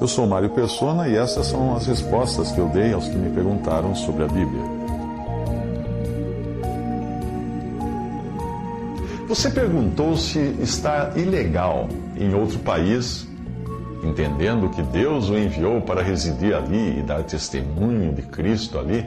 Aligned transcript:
Eu 0.00 0.08
sou 0.08 0.26
Mário 0.26 0.50
Persona 0.50 1.08
e 1.08 1.16
essas 1.16 1.46
são 1.46 1.76
as 1.76 1.86
respostas 1.86 2.50
que 2.50 2.58
eu 2.58 2.68
dei 2.68 2.92
aos 2.92 3.08
que 3.08 3.16
me 3.16 3.30
perguntaram 3.30 3.94
sobre 3.94 4.24
a 4.24 4.26
Bíblia. 4.26 4.62
Você 9.28 9.50
perguntou 9.50 10.16
se 10.16 10.38
está 10.60 11.12
ilegal 11.16 11.88
em 12.16 12.34
outro 12.34 12.58
país, 12.58 13.26
entendendo 14.02 14.68
que 14.68 14.82
Deus 14.82 15.30
o 15.30 15.38
enviou 15.38 15.80
para 15.80 16.02
residir 16.02 16.54
ali 16.54 16.98
e 16.98 17.02
dar 17.02 17.22
testemunho 17.22 18.12
de 18.12 18.22
Cristo 18.22 18.78
ali, 18.78 19.06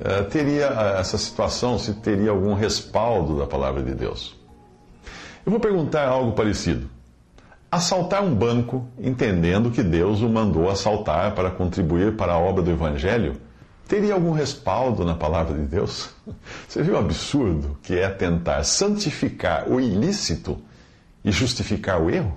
eh, 0.00 0.22
teria 0.24 0.66
eh, 0.66 1.00
essa 1.00 1.18
situação, 1.18 1.78
se 1.78 1.94
teria 1.94 2.30
algum 2.30 2.54
respaldo 2.54 3.38
da 3.38 3.46
palavra 3.46 3.82
de 3.82 3.94
Deus. 3.94 4.34
Eu 5.44 5.50
vou 5.52 5.60
perguntar 5.60 6.08
algo 6.08 6.32
parecido. 6.32 6.88
Assaltar 7.72 8.22
um 8.22 8.34
banco, 8.34 8.86
entendendo 8.98 9.70
que 9.70 9.82
Deus 9.82 10.20
o 10.20 10.28
mandou 10.28 10.68
assaltar 10.68 11.34
para 11.34 11.50
contribuir 11.50 12.16
para 12.18 12.34
a 12.34 12.38
obra 12.38 12.62
do 12.62 12.70
Evangelho, 12.70 13.40
teria 13.88 14.12
algum 14.12 14.30
respaldo 14.30 15.06
na 15.06 15.14
palavra 15.14 15.56
de 15.56 15.64
Deus? 15.64 16.10
Você 16.68 16.82
viu 16.82 16.92
o 16.92 16.98
absurdo 16.98 17.78
que 17.82 17.98
é 17.98 18.10
tentar 18.10 18.62
santificar 18.64 19.70
o 19.70 19.80
ilícito 19.80 20.58
e 21.24 21.32
justificar 21.32 21.98
o 21.98 22.10
erro? 22.10 22.36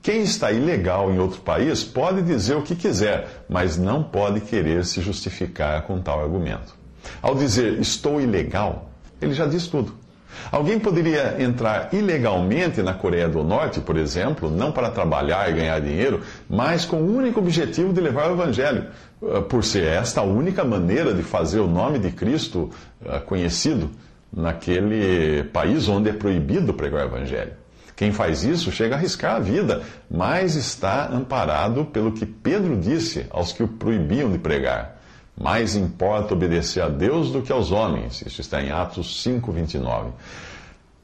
Quem 0.00 0.22
está 0.22 0.52
ilegal 0.52 1.12
em 1.12 1.18
outro 1.18 1.40
país 1.40 1.82
pode 1.82 2.22
dizer 2.22 2.54
o 2.54 2.62
que 2.62 2.76
quiser, 2.76 3.44
mas 3.48 3.76
não 3.76 4.00
pode 4.04 4.42
querer 4.42 4.84
se 4.84 5.00
justificar 5.00 5.82
com 5.82 6.00
tal 6.00 6.22
argumento. 6.22 6.72
Ao 7.20 7.34
dizer 7.34 7.80
estou 7.80 8.20
ilegal, 8.20 8.92
ele 9.20 9.34
já 9.34 9.44
diz 9.44 9.66
tudo. 9.66 10.05
Alguém 10.50 10.78
poderia 10.78 11.36
entrar 11.42 11.88
ilegalmente 11.92 12.82
na 12.82 12.94
Coreia 12.94 13.28
do 13.28 13.42
Norte, 13.42 13.80
por 13.80 13.96
exemplo, 13.96 14.50
não 14.50 14.70
para 14.70 14.90
trabalhar 14.90 15.50
e 15.50 15.54
ganhar 15.54 15.80
dinheiro, 15.80 16.20
mas 16.48 16.84
com 16.84 16.96
o 16.96 17.16
único 17.16 17.40
objetivo 17.40 17.92
de 17.92 18.00
levar 18.00 18.30
o 18.30 18.34
Evangelho, 18.34 18.86
eh, 19.22 19.40
por 19.40 19.64
ser 19.64 19.84
esta 19.84 20.20
a 20.20 20.24
única 20.24 20.64
maneira 20.64 21.12
de 21.12 21.22
fazer 21.22 21.60
o 21.60 21.66
nome 21.66 21.98
de 21.98 22.10
Cristo 22.10 22.70
eh, 23.04 23.18
conhecido 23.20 23.90
naquele 24.32 25.44
país 25.44 25.88
onde 25.88 26.10
é 26.10 26.12
proibido 26.12 26.74
pregar 26.74 27.04
o 27.04 27.08
Evangelho. 27.08 27.52
Quem 27.96 28.12
faz 28.12 28.44
isso 28.44 28.70
chega 28.70 28.94
a 28.94 28.98
arriscar 28.98 29.36
a 29.36 29.40
vida, 29.40 29.82
mas 30.10 30.54
está 30.54 31.06
amparado 31.06 31.86
pelo 31.86 32.12
que 32.12 32.26
Pedro 32.26 32.76
disse 32.76 33.26
aos 33.30 33.52
que 33.52 33.62
o 33.62 33.68
proibiam 33.68 34.30
de 34.30 34.38
pregar. 34.38 34.95
Mais 35.38 35.76
importa 35.76 36.34
obedecer 36.34 36.82
a 36.82 36.88
Deus 36.88 37.30
do 37.30 37.42
que 37.42 37.52
aos 37.52 37.70
homens. 37.70 38.22
Isso 38.22 38.40
está 38.40 38.62
em 38.62 38.70
Atos 38.70 39.22
5, 39.22 39.52
29. 39.52 40.10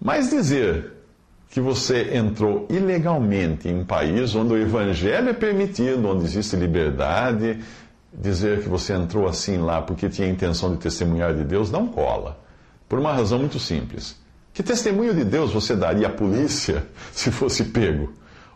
Mas 0.00 0.30
dizer 0.30 0.92
que 1.50 1.60
você 1.60 2.16
entrou 2.16 2.66
ilegalmente 2.70 3.68
em 3.68 3.80
um 3.80 3.84
país 3.84 4.34
onde 4.34 4.54
o 4.54 4.58
evangelho 4.58 5.28
é 5.28 5.34
permitido, 5.34 6.08
onde 6.08 6.24
existe 6.24 6.56
liberdade, 6.56 7.60
dizer 8.10 8.62
que 8.62 8.68
você 8.70 8.94
entrou 8.94 9.28
assim 9.28 9.58
lá 9.58 9.82
porque 9.82 10.08
tinha 10.08 10.28
intenção 10.28 10.72
de 10.72 10.78
testemunhar 10.78 11.34
de 11.34 11.44
Deus, 11.44 11.70
não 11.70 11.86
cola. 11.86 12.38
Por 12.88 12.98
uma 12.98 13.12
razão 13.12 13.38
muito 13.38 13.58
simples. 13.58 14.16
Que 14.54 14.62
testemunho 14.62 15.14
de 15.14 15.24
Deus 15.24 15.52
você 15.52 15.76
daria 15.76 16.06
à 16.06 16.10
polícia 16.10 16.86
se 17.12 17.30
fosse 17.30 17.64
pego? 17.64 18.12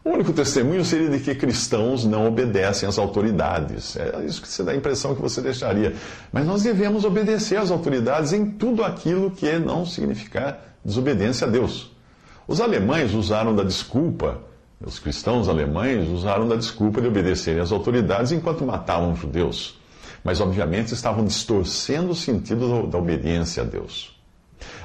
O 0.07 0.11
único 0.11 0.33
testemunho 0.33 0.85
seria 0.85 1.11
de 1.11 1.19
que 1.19 1.35
cristãos 1.35 2.05
não 2.05 2.29
obedecem 2.29 2.89
às 2.89 2.97
autoridades. 2.97 3.97
É 3.97 4.25
isso 4.25 4.41
que 4.41 4.47
você 4.47 4.63
dá 4.63 4.71
a 4.71 4.77
impressão 4.77 5.17
que 5.17 5.21
você 5.21 5.41
deixaria. 5.41 5.97
Mas 6.33 6.47
nós 6.47 6.63
devemos 6.63 7.05
obedecer 7.05 7.57
às 7.57 7.73
autoridades 7.73 8.33
em 8.33 8.47
tudo 8.49 8.85
aquilo 8.85 9.33
que 9.33 9.59
não 9.59 9.85
significar 9.85 10.77
desobediência 10.85 11.45
a 11.45 11.51
Deus. 11.51 11.91
Os 12.47 12.61
alemães 12.61 13.15
usaram 13.15 13.53
da 13.53 13.65
desculpa, 13.65 14.43
os 14.81 15.01
cristãos 15.01 15.49
alemães 15.49 16.09
usaram 16.09 16.47
da 16.47 16.55
desculpa 16.55 17.01
de 17.01 17.09
obedecerem 17.09 17.61
às 17.61 17.73
autoridades 17.73 18.31
enquanto 18.31 18.65
matavam 18.65 19.17
judeus. 19.17 19.77
Mas, 20.23 20.41
obviamente, 20.41 20.95
estavam 20.95 21.25
distorcendo 21.25 22.11
o 22.11 22.15
sentido 22.15 22.87
da 22.87 22.97
obediência 22.97 23.65
a 23.65 23.67
Deus. 23.67 24.16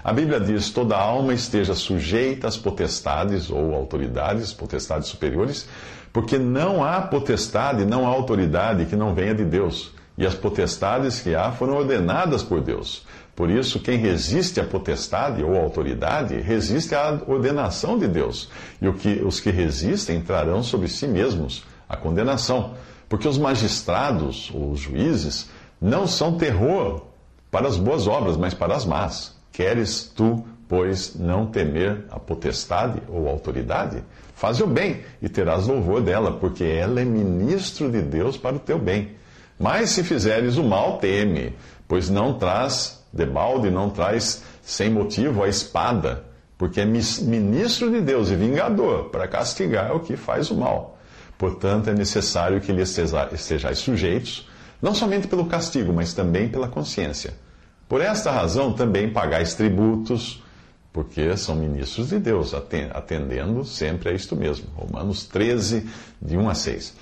A 0.03 0.11
Bíblia 0.11 0.39
diz: 0.39 0.69
toda 0.69 0.97
alma 0.97 1.33
esteja 1.33 1.73
sujeita 1.73 2.47
às 2.47 2.57
potestades 2.57 3.49
ou 3.49 3.73
autoridades, 3.75 4.51
potestades 4.51 5.07
superiores, 5.07 5.67
porque 6.11 6.37
não 6.37 6.83
há 6.83 7.01
potestade, 7.01 7.85
não 7.85 8.05
há 8.05 8.09
autoridade 8.09 8.85
que 8.85 8.95
não 8.95 9.13
venha 9.13 9.35
de 9.35 9.45
Deus. 9.45 9.91
E 10.17 10.25
as 10.25 10.35
potestades 10.35 11.21
que 11.21 11.33
há 11.33 11.51
foram 11.51 11.77
ordenadas 11.77 12.43
por 12.43 12.61
Deus. 12.61 13.05
Por 13.35 13.49
isso, 13.49 13.79
quem 13.79 13.97
resiste 13.97 14.59
à 14.59 14.63
potestade 14.63 15.41
ou 15.41 15.55
autoridade, 15.55 16.39
resiste 16.41 16.93
à 16.93 17.19
ordenação 17.27 17.97
de 17.97 18.07
Deus. 18.07 18.49
E 18.81 18.87
o 18.87 18.93
que, 18.93 19.21
os 19.23 19.39
que 19.39 19.49
resistem 19.49 20.21
trarão 20.21 20.61
sobre 20.61 20.87
si 20.87 21.07
mesmos 21.07 21.63
a 21.87 21.95
condenação. 21.95 22.73
Porque 23.07 23.27
os 23.27 23.37
magistrados 23.37 24.51
ou 24.53 24.71
os 24.71 24.79
juízes 24.79 25.49
não 25.81 26.05
são 26.05 26.37
terror 26.37 27.03
para 27.49 27.67
as 27.67 27.77
boas 27.77 28.05
obras, 28.05 28.37
mas 28.37 28.53
para 28.53 28.75
as 28.75 28.85
más. 28.85 29.40
Queres 29.51 30.03
tu, 30.15 30.45
pois, 30.67 31.15
não 31.15 31.45
temer 31.45 32.05
a 32.09 32.19
potestade 32.19 33.01
ou 33.09 33.27
autoridade? 33.27 34.01
Faze 34.33 34.63
o 34.63 34.67
bem 34.67 35.01
e 35.21 35.27
terás 35.27 35.67
louvor 35.67 36.01
dela, 36.01 36.31
porque 36.31 36.63
ela 36.63 37.01
é 37.01 37.05
ministro 37.05 37.91
de 37.91 38.01
Deus 38.01 38.37
para 38.37 38.55
o 38.55 38.59
teu 38.59 38.79
bem. 38.79 39.11
Mas 39.59 39.91
se 39.91 40.03
fizeres 40.03 40.57
o 40.57 40.63
mal, 40.63 40.97
teme, 40.97 41.53
pois 41.87 42.09
não 42.09 42.33
traz 42.35 43.03
debalde, 43.11 43.69
não 43.69 43.89
traz 43.89 44.41
sem 44.63 44.89
motivo 44.89 45.43
a 45.43 45.49
espada, 45.49 46.23
porque 46.57 46.79
é 46.79 46.85
ministro 46.85 47.91
de 47.91 47.99
Deus 48.01 48.29
e 48.29 48.35
vingador 48.35 49.09
para 49.09 49.27
castigar 49.27 49.95
o 49.95 49.99
que 49.99 50.15
faz 50.15 50.49
o 50.49 50.55
mal. 50.55 50.97
Portanto, 51.37 51.89
é 51.89 51.93
necessário 51.93 52.61
que 52.61 52.71
lhe 52.71 52.81
estejais 52.81 53.79
sujeitos, 53.79 54.49
não 54.81 54.95
somente 54.95 55.27
pelo 55.27 55.45
castigo, 55.45 55.91
mas 55.91 56.13
também 56.13 56.47
pela 56.47 56.67
consciência 56.67 57.33
por 57.91 57.99
esta 57.99 58.31
razão 58.31 58.71
também 58.71 59.09
pagais 59.09 59.53
tributos, 59.53 60.41
porque 60.93 61.35
são 61.35 61.57
ministros 61.57 62.07
de 62.07 62.19
Deus, 62.19 62.53
atendendo 62.53 63.65
sempre 63.65 64.07
a 64.07 64.13
isto 64.13 64.33
mesmo. 64.33 64.67
Romanos 64.73 65.25
13, 65.25 65.89
de 66.21 66.37
1 66.37 66.49
a 66.49 66.55
6. 66.55 66.95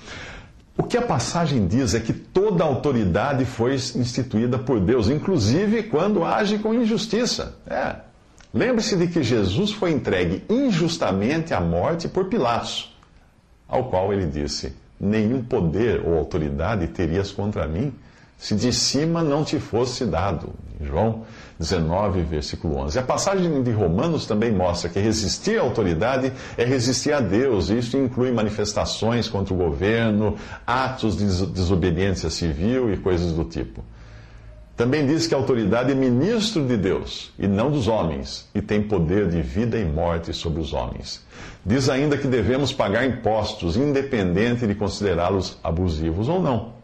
O 0.76 0.82
que 0.82 0.96
a 0.96 1.02
passagem 1.02 1.64
diz 1.68 1.94
é 1.94 2.00
que 2.00 2.12
toda 2.12 2.64
autoridade 2.64 3.44
foi 3.44 3.74
instituída 3.74 4.58
por 4.58 4.80
Deus, 4.80 5.08
inclusive 5.08 5.84
quando 5.84 6.24
age 6.24 6.58
com 6.58 6.74
injustiça. 6.74 7.54
É. 7.68 7.94
Lembre-se 8.52 8.96
de 8.96 9.06
que 9.06 9.22
Jesus 9.22 9.70
foi 9.70 9.92
entregue 9.92 10.42
injustamente 10.50 11.54
à 11.54 11.60
morte 11.60 12.08
por 12.08 12.24
Pilatos, 12.24 12.92
ao 13.68 13.84
qual 13.84 14.12
ele 14.12 14.26
disse: 14.26 14.74
Nenhum 14.98 15.40
poder 15.40 16.04
ou 16.04 16.18
autoridade 16.18 16.88
terias 16.88 17.30
contra 17.30 17.68
mim 17.68 17.94
se 18.40 18.54
de 18.54 18.72
cima 18.72 19.22
não 19.22 19.44
te 19.44 19.60
fosse 19.60 20.06
dado. 20.06 20.54
João 20.80 21.24
19, 21.58 22.22
versículo 22.22 22.78
11. 22.78 22.98
A 22.98 23.02
passagem 23.02 23.62
de 23.62 23.70
Romanos 23.70 24.24
também 24.24 24.50
mostra 24.50 24.88
que 24.88 24.98
resistir 24.98 25.60
à 25.60 25.62
autoridade 25.62 26.32
é 26.56 26.64
resistir 26.64 27.12
a 27.12 27.20
Deus. 27.20 27.68
Isso 27.68 27.98
inclui 27.98 28.32
manifestações 28.32 29.28
contra 29.28 29.52
o 29.52 29.56
governo, 29.58 30.36
atos 30.66 31.18
de 31.18 31.26
desobediência 31.48 32.30
civil 32.30 32.90
e 32.90 32.96
coisas 32.96 33.32
do 33.32 33.44
tipo. 33.44 33.84
Também 34.74 35.06
diz 35.06 35.26
que 35.26 35.34
a 35.34 35.36
autoridade 35.36 35.92
é 35.92 35.94
ministro 35.94 36.66
de 36.66 36.78
Deus 36.78 37.34
e 37.38 37.46
não 37.46 37.70
dos 37.70 37.88
homens, 37.88 38.48
e 38.54 38.62
tem 38.62 38.80
poder 38.80 39.28
de 39.28 39.42
vida 39.42 39.78
e 39.78 39.84
morte 39.84 40.32
sobre 40.32 40.62
os 40.62 40.72
homens. 40.72 41.22
Diz 41.62 41.90
ainda 41.90 42.16
que 42.16 42.26
devemos 42.26 42.72
pagar 42.72 43.04
impostos, 43.04 43.76
independente 43.76 44.66
de 44.66 44.74
considerá-los 44.74 45.58
abusivos 45.62 46.26
ou 46.26 46.40
não. 46.40 46.79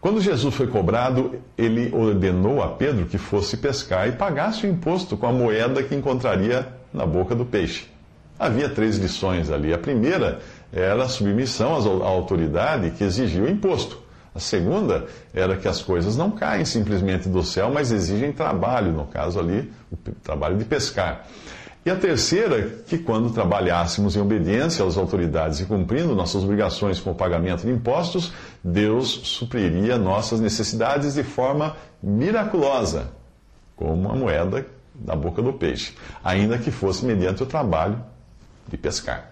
Quando 0.00 0.20
Jesus 0.20 0.54
foi 0.54 0.66
cobrado, 0.66 1.38
ele 1.58 1.94
ordenou 1.94 2.62
a 2.62 2.68
Pedro 2.68 3.04
que 3.04 3.18
fosse 3.18 3.58
pescar 3.58 4.08
e 4.08 4.12
pagasse 4.12 4.66
o 4.66 4.70
imposto 4.70 5.14
com 5.14 5.26
a 5.26 5.32
moeda 5.32 5.82
que 5.82 5.94
encontraria 5.94 6.66
na 6.92 7.04
boca 7.04 7.34
do 7.34 7.44
peixe. 7.44 7.86
Havia 8.38 8.70
três 8.70 8.96
lições 8.96 9.50
ali. 9.50 9.74
A 9.74 9.78
primeira 9.78 10.40
era 10.72 11.04
a 11.04 11.08
submissão 11.08 11.74
à 12.02 12.06
autoridade 12.06 12.92
que 12.92 13.04
exigia 13.04 13.42
o 13.42 13.48
imposto. 13.48 14.00
A 14.34 14.38
segunda 14.38 15.06
era 15.34 15.56
que 15.56 15.68
as 15.68 15.82
coisas 15.82 16.16
não 16.16 16.30
caem 16.30 16.64
simplesmente 16.64 17.28
do 17.28 17.42
céu, 17.42 17.70
mas 17.70 17.92
exigem 17.92 18.32
trabalho, 18.32 18.92
no 18.92 19.04
caso 19.04 19.38
ali, 19.38 19.70
o 19.92 19.96
trabalho 20.22 20.56
de 20.56 20.64
pescar. 20.64 21.26
E 21.84 21.90
a 21.90 21.96
terceira, 21.96 22.82
que 22.86 22.98
quando 22.98 23.32
trabalhássemos 23.32 24.14
em 24.14 24.20
obediência 24.20 24.84
às 24.84 24.98
autoridades 24.98 25.60
e 25.60 25.64
cumprindo 25.64 26.14
nossas 26.14 26.44
obrigações 26.44 27.00
com 27.00 27.12
o 27.12 27.14
pagamento 27.14 27.62
de 27.62 27.70
impostos, 27.70 28.32
Deus 28.62 29.08
supriria 29.08 29.96
nossas 29.96 30.40
necessidades 30.40 31.14
de 31.14 31.22
forma 31.22 31.74
miraculosa, 32.02 33.10
como 33.76 34.10
a 34.12 34.14
moeda 34.14 34.66
da 34.94 35.16
boca 35.16 35.40
do 35.40 35.54
peixe, 35.54 35.94
ainda 36.22 36.58
que 36.58 36.70
fosse 36.70 37.06
mediante 37.06 37.42
o 37.42 37.46
trabalho 37.46 38.04
de 38.68 38.76
pescar. 38.76 39.30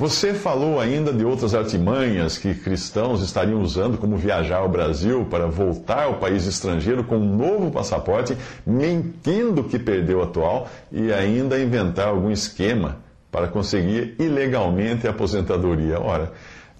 Você 0.00 0.32
falou 0.32 0.80
ainda 0.80 1.12
de 1.12 1.26
outras 1.26 1.54
artimanhas 1.54 2.38
que 2.38 2.54
cristãos 2.54 3.20
estariam 3.20 3.60
usando, 3.60 3.98
como 3.98 4.16
viajar 4.16 4.56
ao 4.56 4.68
Brasil 4.70 5.26
para 5.26 5.46
voltar 5.46 6.04
ao 6.04 6.14
país 6.14 6.46
estrangeiro 6.46 7.04
com 7.04 7.18
um 7.18 7.36
novo 7.36 7.70
passaporte, 7.70 8.34
mentindo 8.66 9.62
que 9.62 9.78
perdeu 9.78 10.20
o 10.20 10.22
atual 10.22 10.70
e 10.90 11.12
ainda 11.12 11.60
inventar 11.60 12.08
algum 12.08 12.30
esquema 12.30 12.96
para 13.30 13.46
conseguir 13.46 14.16
ilegalmente 14.18 15.06
a 15.06 15.10
aposentadoria. 15.10 16.00
Ora, 16.00 16.32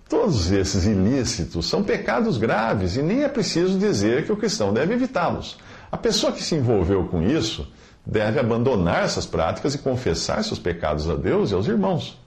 todos 0.08 0.50
esses 0.50 0.86
ilícitos 0.86 1.68
são 1.68 1.82
pecados 1.82 2.38
graves 2.38 2.96
e 2.96 3.02
nem 3.02 3.22
é 3.22 3.28
preciso 3.28 3.78
dizer 3.78 4.24
que 4.24 4.32
o 4.32 4.36
cristão 4.38 4.72
deve 4.72 4.94
evitá-los. 4.94 5.58
A 5.92 5.96
pessoa 5.98 6.32
que 6.32 6.42
se 6.42 6.54
envolveu 6.54 7.04
com 7.04 7.22
isso 7.22 7.70
deve 8.06 8.40
abandonar 8.40 9.04
essas 9.04 9.26
práticas 9.26 9.74
e 9.74 9.78
confessar 9.78 10.42
seus 10.42 10.58
pecados 10.58 11.06
a 11.10 11.16
Deus 11.16 11.50
e 11.50 11.54
aos 11.54 11.68
irmãos. 11.68 12.18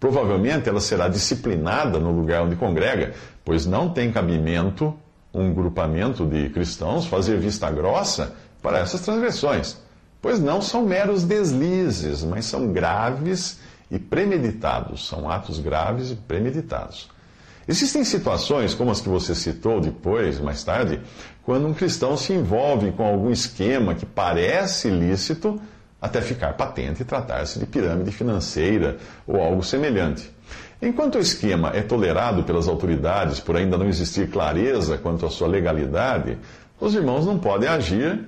Provavelmente 0.00 0.66
ela 0.66 0.80
será 0.80 1.08
disciplinada 1.08 2.00
no 2.00 2.10
lugar 2.10 2.42
onde 2.42 2.56
congrega, 2.56 3.12
pois 3.44 3.66
não 3.66 3.90
tem 3.90 4.10
cabimento 4.10 4.96
um 5.32 5.52
grupamento 5.52 6.26
de 6.26 6.48
cristãos 6.48 7.06
fazer 7.06 7.38
vista 7.38 7.70
grossa 7.70 8.34
para 8.62 8.78
essas 8.78 9.02
transgressões, 9.02 9.76
pois 10.20 10.40
não 10.40 10.62
são 10.62 10.84
meros 10.84 11.22
deslizes, 11.22 12.24
mas 12.24 12.46
são 12.46 12.72
graves 12.72 13.60
e 13.90 13.98
premeditados, 13.98 15.06
são 15.06 15.30
atos 15.30 15.58
graves 15.60 16.10
e 16.10 16.16
premeditados. 16.16 17.08
Existem 17.68 18.02
situações, 18.02 18.74
como 18.74 18.90
as 18.90 19.00
que 19.00 19.08
você 19.08 19.34
citou 19.34 19.80
depois, 19.80 20.40
mais 20.40 20.64
tarde, 20.64 21.00
quando 21.44 21.68
um 21.68 21.74
cristão 21.74 22.16
se 22.16 22.32
envolve 22.32 22.90
com 22.92 23.04
algum 23.04 23.30
esquema 23.30 23.94
que 23.94 24.06
parece 24.06 24.88
lícito, 24.88 25.60
até 26.00 26.20
ficar 26.20 26.54
patente 26.54 27.02
e 27.02 27.04
tratar-se 27.04 27.58
de 27.58 27.66
pirâmide 27.66 28.10
financeira 28.10 28.96
ou 29.26 29.40
algo 29.40 29.62
semelhante. 29.62 30.30
Enquanto 30.80 31.16
o 31.16 31.20
esquema 31.20 31.70
é 31.74 31.82
tolerado 31.82 32.42
pelas 32.42 32.66
autoridades 32.66 33.38
por 33.38 33.54
ainda 33.54 33.76
não 33.76 33.86
existir 33.86 34.30
clareza 34.30 34.96
quanto 34.96 35.26
à 35.26 35.30
sua 35.30 35.46
legalidade, 35.46 36.38
os 36.80 36.94
irmãos 36.94 37.26
não 37.26 37.38
podem 37.38 37.68
agir 37.68 38.24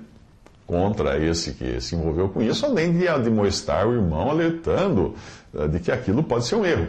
contra 0.67 1.19
esse 1.19 1.53
que 1.53 1.81
se 1.81 1.97
envolveu 1.97 2.29
com 2.29 2.43
isso, 2.43 2.67
além 2.67 2.97
de 2.97 3.09
admoestar 3.09 3.87
o 3.87 3.95
irmão 3.95 4.31
alertando 4.31 5.15
eh, 5.55 5.67
de 5.67 5.81
que 5.81 5.91
aquilo 5.91 6.23
pode 6.23 6.47
ser 6.47 6.57
um 6.57 6.65
erro. 6.65 6.89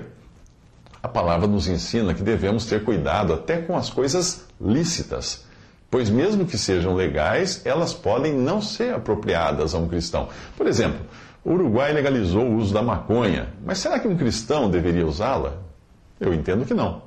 A 1.02 1.08
palavra 1.08 1.48
nos 1.48 1.68
ensina 1.68 2.14
que 2.14 2.24
devemos 2.24 2.66
ter 2.66 2.84
cuidado 2.84 3.34
até 3.34 3.58
com 3.58 3.76
as 3.76 3.90
coisas 3.90 4.46
lícitas 4.60 5.46
pois 5.94 6.10
mesmo 6.10 6.48
que 6.48 6.58
sejam 6.58 6.96
legais, 6.96 7.62
elas 7.64 7.94
podem 7.94 8.34
não 8.34 8.60
ser 8.60 8.96
apropriadas 8.96 9.76
a 9.76 9.78
um 9.78 9.88
cristão. 9.88 10.28
Por 10.58 10.66
exemplo, 10.66 11.00
o 11.46 11.52
Uruguai 11.52 11.94
legalizou 11.94 12.48
o 12.48 12.56
uso 12.56 12.74
da 12.74 12.82
maconha, 12.82 13.54
mas 13.64 13.78
será 13.78 14.00
que 14.00 14.08
um 14.08 14.18
cristão 14.18 14.72
deveria 14.72 15.06
usá-la? 15.06 15.54
Eu 16.20 16.34
entendo 16.34 16.66
que 16.66 16.74
não. 16.74 17.04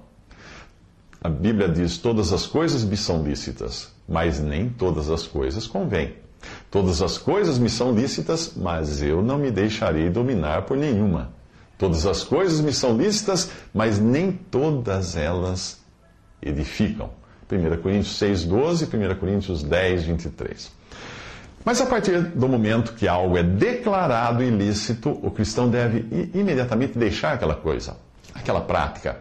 A 1.20 1.28
Bíblia 1.28 1.68
diz: 1.68 1.98
todas 1.98 2.32
as 2.32 2.46
coisas 2.46 2.84
me 2.84 2.96
são 2.96 3.24
lícitas, 3.24 3.92
mas 4.08 4.38
nem 4.38 4.68
todas 4.68 5.10
as 5.10 5.26
coisas 5.26 5.66
convêm. 5.66 6.14
Todas 6.70 7.02
as 7.02 7.18
coisas 7.18 7.58
me 7.58 7.68
são 7.68 7.92
lícitas, 7.92 8.52
mas 8.54 9.02
eu 9.02 9.20
não 9.20 9.36
me 9.36 9.50
deixarei 9.50 10.08
dominar 10.10 10.62
por 10.62 10.76
nenhuma. 10.76 11.32
Todas 11.76 12.06
as 12.06 12.22
coisas 12.22 12.60
me 12.60 12.72
são 12.72 12.96
lícitas, 12.96 13.50
mas 13.74 13.98
nem 13.98 14.30
todas 14.30 15.16
elas 15.16 15.80
edificam. 16.40 17.25
1 17.50 17.82
Coríntios 17.82 18.16
6, 18.16 18.44
12 18.44 18.84
e 18.84 18.96
1 18.96 19.14
Coríntios 19.16 19.62
10, 19.62 20.04
23. 20.04 20.72
Mas 21.64 21.80
a 21.80 21.86
partir 21.86 22.20
do 22.20 22.48
momento 22.48 22.92
que 22.92 23.08
algo 23.08 23.36
é 23.36 23.42
declarado 23.42 24.42
ilícito, 24.42 25.10
o 25.10 25.30
cristão 25.30 25.68
deve 25.68 26.30
imediatamente 26.32 26.96
deixar 26.96 27.32
aquela 27.32 27.56
coisa, 27.56 27.96
aquela 28.32 28.60
prática. 28.60 29.18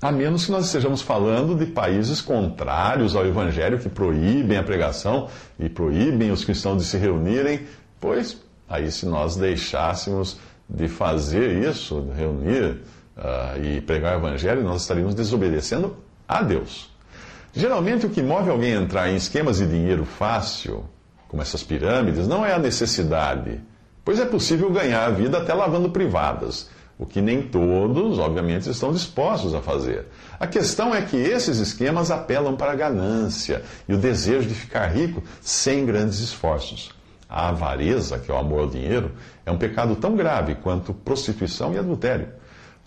A 0.00 0.12
menos 0.12 0.46
que 0.46 0.52
nós 0.52 0.66
estejamos 0.66 1.02
falando 1.02 1.56
de 1.56 1.66
países 1.66 2.20
contrários 2.20 3.16
ao 3.16 3.26
Evangelho, 3.26 3.80
que 3.80 3.88
proíbem 3.88 4.56
a 4.56 4.62
pregação 4.62 5.28
e 5.58 5.68
proíbem 5.68 6.30
os 6.30 6.44
cristãos 6.44 6.80
de 6.80 6.88
se 6.88 6.96
reunirem, 6.96 7.66
pois 8.00 8.40
aí, 8.68 8.92
se 8.92 9.04
nós 9.06 9.34
deixássemos 9.34 10.38
de 10.68 10.86
fazer 10.86 11.68
isso, 11.68 12.00
de 12.02 12.12
reunir 12.12 12.80
uh, 13.16 13.60
e 13.60 13.80
pregar 13.80 14.14
o 14.14 14.18
Evangelho, 14.20 14.62
nós 14.62 14.82
estaríamos 14.82 15.16
desobedecendo 15.16 15.96
a 16.28 16.42
Deus. 16.42 16.90
Geralmente, 17.54 18.06
o 18.06 18.10
que 18.10 18.22
move 18.22 18.50
alguém 18.50 18.74
a 18.74 18.80
entrar 18.80 19.08
em 19.08 19.16
esquemas 19.16 19.58
de 19.58 19.66
dinheiro 19.66 20.04
fácil, 20.04 20.84
como 21.28 21.42
essas 21.42 21.62
pirâmides, 21.62 22.28
não 22.28 22.44
é 22.44 22.52
a 22.54 22.58
necessidade, 22.58 23.60
pois 24.04 24.18
é 24.18 24.24
possível 24.24 24.70
ganhar 24.70 25.04
a 25.04 25.10
vida 25.10 25.38
até 25.38 25.52
lavando 25.52 25.90
privadas, 25.90 26.70
o 26.98 27.06
que 27.06 27.20
nem 27.20 27.42
todos, 27.42 28.18
obviamente, 28.18 28.68
estão 28.68 28.92
dispostos 28.92 29.54
a 29.54 29.60
fazer. 29.60 30.06
A 30.38 30.46
questão 30.46 30.94
é 30.94 31.00
que 31.00 31.16
esses 31.16 31.58
esquemas 31.58 32.10
apelam 32.10 32.56
para 32.56 32.72
a 32.72 32.76
ganância 32.76 33.62
e 33.88 33.94
o 33.94 33.98
desejo 33.98 34.48
de 34.48 34.54
ficar 34.54 34.86
rico 34.86 35.22
sem 35.40 35.86
grandes 35.86 36.18
esforços. 36.18 36.90
A 37.28 37.50
avareza, 37.50 38.18
que 38.18 38.30
é 38.30 38.34
o 38.34 38.38
amor 38.38 38.60
ao 38.60 38.66
dinheiro, 38.68 39.12
é 39.44 39.50
um 39.50 39.58
pecado 39.58 39.94
tão 39.96 40.16
grave 40.16 40.54
quanto 40.56 40.94
prostituição 40.94 41.72
e 41.74 41.78
adultério. 41.78 42.37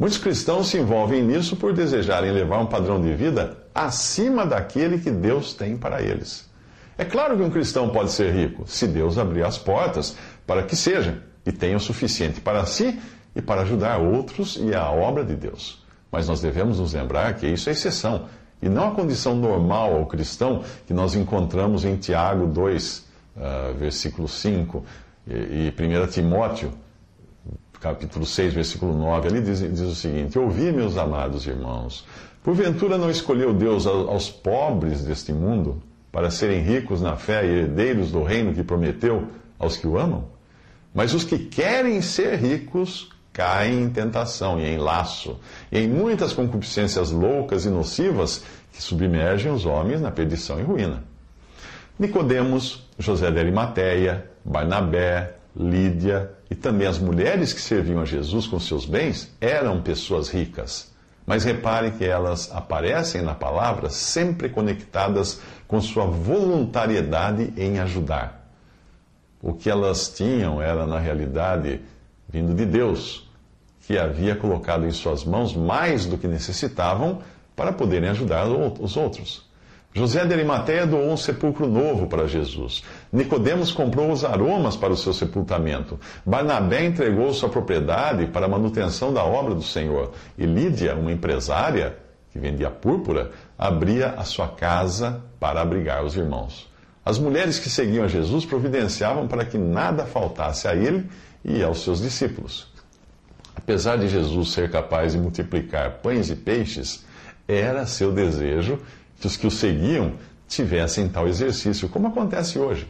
Muitos 0.02 0.18
cristãos 0.18 0.70
se 0.70 0.80
envolvem 0.80 1.22
nisso 1.22 1.56
por 1.56 1.74
desejarem 1.74 2.32
levar 2.32 2.58
um 2.58 2.66
padrão 2.66 3.00
de 3.00 3.14
vida 3.14 3.56
acima 3.72 4.48
daquele 4.48 4.98
que 4.98 5.12
Deus 5.12 5.54
tem 5.54 5.78
para 5.78 6.02
eles. 6.02 6.50
É 6.98 7.06
claro 7.06 7.38
que 7.38 7.44
um 7.44 7.52
cristão 7.52 7.88
pode 7.88 8.12
ser 8.12 8.34
rico, 8.34 8.64
se 8.66 8.88
Deus 8.88 9.20
abrir 9.20 9.46
as 9.46 9.60
portas 9.60 10.18
para 10.48 10.64
que 10.64 10.76
seja, 10.76 11.22
e 11.46 11.52
tenha 11.52 11.78
o 11.78 11.80
suficiente 11.80 12.42
para 12.42 12.66
si 12.66 13.00
e 13.36 13.44
para 13.44 13.62
ajudar 13.62 14.00
outros 14.00 14.58
e 14.60 14.74
a 14.74 14.90
obra 14.90 15.24
de 15.24 15.36
Deus. 15.36 15.86
Mas 16.12 16.28
nós 16.28 16.42
devemos 16.42 16.80
nos 16.80 16.94
lembrar 16.94 17.36
que 17.36 17.46
isso 17.46 17.70
é 17.70 17.74
exceção, 17.74 18.26
e 18.60 18.68
não 18.68 18.88
a 18.88 18.96
condição 18.96 19.36
normal 19.36 19.94
ao 19.94 20.08
cristão 20.08 20.64
que 20.88 20.96
nós 20.96 21.14
encontramos 21.14 21.86
em 21.86 21.96
Tiago 21.96 22.48
2, 22.48 22.98
uh, 22.98 23.04
ah, 23.40 23.74
versículo 23.78 24.28
5, 24.28 24.84
e, 25.28 25.72
e 25.78 26.06
1 26.06 26.08
Timóteo 26.08 26.74
capítulo 27.80 28.26
6, 28.26 28.54
versículo 28.54 28.96
9, 28.96 29.28
ali 29.28 29.42
diz, 29.42 29.60
diz 29.60 29.82
o 29.82 29.96
seguinte: 29.96 30.38
Ouvi, 30.38 30.72
meus 30.72 30.98
amados 30.98 31.46
irmãos, 31.48 32.06
porventura 32.44 32.98
não 32.98 33.10
escolheu 33.10 33.54
Deus 33.54 33.88
aos 33.88 34.30
pobres 34.30 35.04
deste 35.04 35.34
mundo 35.34 35.82
para 36.12 36.30
serem 36.30 36.62
ricos 36.62 37.02
na 37.02 37.16
fé 37.16 37.46
e 37.46 37.60
herdeiros 37.60 38.12
do 38.12 38.24
reino 38.24 38.54
que 38.54 38.64
prometeu 38.64 39.28
aos 39.58 39.78
que 39.78 39.88
o 39.88 39.98
amam? 39.98 40.26
Mas 40.94 41.14
os 41.14 41.24
que 41.24 41.40
querem 41.40 42.02
ser 42.02 42.36
ricos 42.38 43.10
caem 43.34 43.84
em 43.84 43.90
tentação 43.90 44.60
e 44.60 44.66
em 44.66 44.78
laço, 44.78 45.40
e 45.72 45.80
em 45.80 45.88
muitas 45.88 46.34
concupiscências 46.34 47.12
loucas 47.12 47.66
e 47.66 47.70
nocivas 47.70 48.44
que 48.74 48.82
submergem 48.82 49.52
os 49.52 49.66
homens 49.66 50.02
na 50.02 50.12
perdição 50.12 50.60
e 50.60 50.64
ruína. 50.64 51.04
Nicodemos, 51.98 52.88
José 53.00 53.32
de 53.32 53.40
Arimateia, 53.40 54.30
Barnabé, 54.44 55.36
Lídia 55.56 56.32
e 56.50 56.56
também 56.56 56.88
as 56.88 56.98
mulheres 56.98 57.52
que 57.52 57.62
serviam 57.62 58.02
a 58.02 58.06
Jesus 58.06 58.48
com 58.48 58.60
seus 58.60 58.86
bens 58.86 59.30
eram 59.40 59.82
pessoas 59.82 60.30
ricas. 60.30 60.92
Mas 61.26 61.44
reparem 61.44 61.92
que 61.92 62.06
elas 62.06 62.52
aparecem 62.52 63.22
na 63.22 63.36
palavra 63.36 63.90
sempre 63.90 64.50
conectadas 64.50 65.42
com 65.68 65.80
sua 65.80 66.06
voluntariedade 66.06 67.54
em 67.58 67.80
ajudar. 67.80 68.50
O 69.42 69.54
que 69.54 69.70
elas 69.70 70.10
tinham 70.10 70.62
era, 70.62 70.86
na 70.86 71.00
realidade, 71.00 71.82
vindo 72.28 72.54
de 72.54 72.66
Deus, 72.66 73.30
que 73.82 73.98
havia 73.98 74.36
colocado 74.36 74.86
em 74.86 74.92
suas 74.92 75.24
mãos 75.24 75.56
mais 75.56 76.06
do 76.06 76.18
que 76.18 76.28
necessitavam 76.28 77.22
para 77.56 77.74
poderem 77.74 78.10
ajudar 78.10 78.48
os 78.48 78.96
outros. 78.96 79.51
José 79.94 80.26
de 80.26 80.34
Arimateia 80.34 80.88
doou 80.88 81.12
um 81.12 81.18
sepulcro 81.18 81.68
novo 81.68 82.08
para 82.08 82.26
Jesus. 82.26 82.82
Nicodemos 83.12 83.74
comprou 83.74 84.10
os 84.10 84.24
aromas 84.24 84.78
para 84.78 84.94
o 84.94 84.98
seu 84.98 85.12
sepultamento. 85.12 86.00
Barnabé 86.26 86.86
entregou 86.86 87.34
sua 87.34 87.50
propriedade 87.50 88.28
para 88.28 88.46
a 88.46 88.50
manutenção 88.50 89.14
da 89.14 89.24
obra 89.24 89.54
do 89.54 89.64
Senhor. 89.64 90.14
E 90.38 90.46
Lídia, 90.46 90.96
uma 90.96 91.12
empresária 91.12 91.98
que 92.32 92.40
vendia 92.40 92.72
púrpura, 92.72 93.32
abria 93.58 94.12
a 94.12 94.24
sua 94.24 94.48
casa 94.48 95.22
para 95.38 95.62
abrigar 95.62 96.06
os 96.06 96.16
irmãos. 96.16 96.72
As 97.04 97.20
mulheres 97.20 97.60
que 97.60 97.70
seguiam 97.70 98.06
a 98.06 98.08
Jesus 98.08 98.46
providenciavam 98.46 99.28
para 99.28 99.44
que 99.44 99.58
nada 99.58 100.06
faltasse 100.06 100.70
a 100.70 100.74
ele 100.74 101.10
e 101.44 101.62
aos 101.62 101.84
seus 101.84 102.02
discípulos. 102.02 102.72
Apesar 103.54 103.98
de 103.98 104.08
Jesus 104.08 104.54
ser 104.54 104.72
capaz 104.72 105.12
de 105.12 105.20
multiplicar 105.20 106.00
pães 106.02 106.30
e 106.30 106.36
peixes, 106.36 107.04
era 107.46 107.86
seu 107.86 108.14
desejo 108.14 108.80
que 109.22 109.28
os 109.28 109.38
que 109.38 109.48
o 109.48 109.52
seguiam 109.52 110.14
tivessem 110.48 111.08
tal 111.08 111.28
exercício, 111.28 111.88
como 111.88 112.08
acontece 112.08 112.58
hoje. 112.58 112.88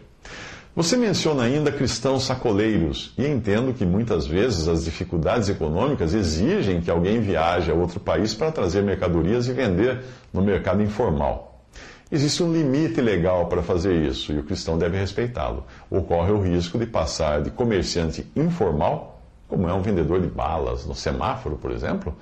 Você 0.74 0.96
menciona 0.96 1.44
ainda 1.44 1.70
cristãos 1.70 2.24
sacoleiros, 2.24 3.14
e 3.18 3.28
entendo 3.28 3.74
que 3.74 3.86
muitas 3.86 4.26
vezes 4.26 4.70
as 4.70 4.86
dificuldades 4.86 5.50
econômicas 5.50 6.14
exigem 6.14 6.80
que 6.80 6.90
alguém 6.90 7.20
viaje 7.20 7.70
a 7.70 7.74
outro 7.74 8.00
país 8.00 8.34
para 8.34 8.54
trazer 8.54 8.82
mercadorias 8.82 9.48
e 9.48 9.52
vender 9.52 10.02
no 10.32 10.42
mercado 10.42 10.82
informal. 10.82 11.66
Existe 12.10 12.42
um 12.42 12.54
limite 12.54 13.02
legal 13.02 13.48
para 13.48 13.62
fazer 13.62 13.94
isso 13.94 14.32
e 14.32 14.40
o 14.40 14.44
cristão 14.44 14.78
deve 14.78 14.98
respeitá-lo. 14.98 15.66
Ocorre 15.90 16.32
o 16.32 16.42
risco 16.42 16.80
de 16.80 16.86
passar 16.86 17.42
de 17.42 17.52
comerciante 17.52 18.26
informal, 18.36 19.22
como 19.50 19.68
é 19.68 19.74
um 19.74 19.82
vendedor 19.82 20.22
de 20.22 20.28
balas 20.28 20.86
no 20.86 20.96
semáforo, 20.96 21.58
por 21.58 21.72
exemplo, 21.72 22.16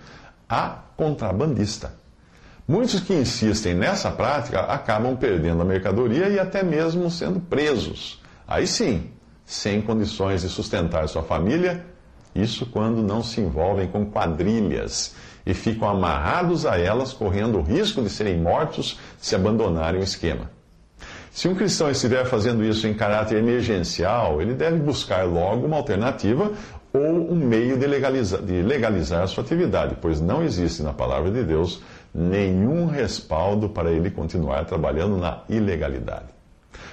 a 0.48 0.80
contrabandista. 0.98 1.94
Muitos 2.70 3.00
que 3.00 3.14
insistem 3.14 3.74
nessa 3.74 4.12
prática 4.12 4.62
acabam 4.62 5.18
perdendo 5.18 5.64
a 5.64 5.66
mercadoria 5.66 6.30
e 6.30 6.40
até 6.40 6.64
mesmo 6.64 7.10
sendo 7.10 7.40
presos 7.40 8.20
Aí 8.50 8.66
sim, 8.66 9.12
sem 9.46 9.80
condições 9.80 10.42
de 10.42 10.50
sustentar 10.50 11.08
sua 11.08 11.22
família, 11.22 11.86
isso 12.34 12.66
quando 12.66 13.04
não 13.04 13.22
se 13.22 13.40
envolvem 13.40 13.88
com 13.88 14.08
quadrilhas 14.08 15.14
e 15.46 15.54
ficam 15.54 15.88
amarrados 15.88 16.66
a 16.66 16.76
elas, 16.76 17.14
correndo 17.14 17.60
o 17.60 17.62
risco 17.62 18.02
de 18.02 18.10
serem 18.10 18.40
mortos 18.40 19.00
se 19.20 19.36
abandonarem 19.36 20.02
o 20.02 20.04
esquema. 20.04 20.50
Se 21.32 21.48
um 21.48 21.54
cristão 21.54 21.92
estiver 21.92 22.26
fazendo 22.26 22.64
isso 22.64 22.88
em 22.88 22.94
caráter 22.96 23.38
emergencial, 23.38 24.42
ele 24.42 24.56
deve 24.56 24.80
buscar 24.80 25.24
logo 25.28 25.68
uma 25.68 25.78
alternativa 25.78 26.52
ou 26.92 27.32
um 27.32 27.36
meio 27.36 27.78
de 27.78 27.86
legalizar, 27.86 28.42
de 28.42 28.64
legalizar 28.64 29.28
sua 29.28 29.44
atividade, 29.44 29.96
pois 30.02 30.20
não 30.20 30.44
existe 30.44 30.82
na 30.82 30.92
palavra 30.92 31.30
de 31.30 31.44
Deus 31.44 31.84
nenhum 32.14 32.88
respaldo 32.88 33.70
para 33.70 33.92
ele 33.92 34.10
continuar 34.10 34.66
trabalhando 34.66 35.18
na 35.18 35.44
ilegalidade. 35.50 36.28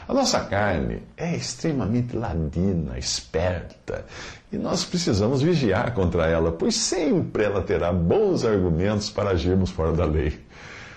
A 0.09 0.15
nossa 0.15 0.41
carne 0.41 1.03
é 1.17 1.35
extremamente 1.35 2.17
ladina, 2.17 2.99
esperta, 2.99 4.05
e 4.53 4.57
nós 4.57 4.85
precisamos 4.85 5.43
vigiar 5.43 5.93
contra 5.95 6.27
ela, 6.27 6.53
pois 6.53 6.77
sempre 6.77 7.45
ela 7.45 7.63
terá 7.63 7.93
bons 7.93 8.45
argumentos 8.45 9.11
para 9.11 9.31
agirmos 9.31 9.71
fora 9.71 9.93
da 9.93 10.05
lei. 10.05 10.39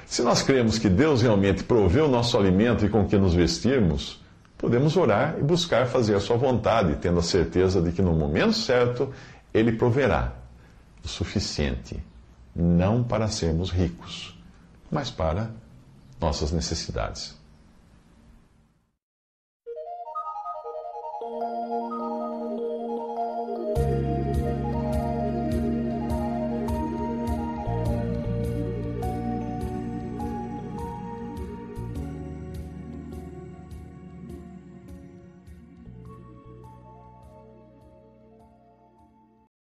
Se 0.06 0.22
nós 0.22 0.42
cremos 0.42 0.78
que 0.78 0.90
Deus 0.90 1.22
realmente 1.22 1.64
proveu 1.64 2.08
nosso 2.08 2.38
alimento 2.38 2.86
e 2.86 2.90
com 2.90 3.06
que 3.06 3.18
nos 3.18 3.34
vestirmos, 3.34 4.24
podemos 4.58 4.98
orar 4.98 5.36
e 5.40 5.44
buscar 5.44 5.88
fazer 5.88 6.16
a 6.16 6.20
sua 6.20 6.36
vontade, 6.36 6.96
tendo 7.02 7.20
a 7.20 7.24
certeza 7.24 7.82
de 7.82 7.92
que 7.92 8.02
no 8.02 8.14
momento 8.14 8.54
certo 8.54 9.12
Ele 9.54 9.72
proverá 9.72 10.34
o 11.04 11.08
suficiente, 11.08 12.04
não 12.56 13.03
para 13.03 13.27
sermos 13.27 13.70
ricos, 13.72 14.38
mas 14.91 15.10
para 15.10 15.51
nossas 16.20 16.51
necessidades. 16.51 17.38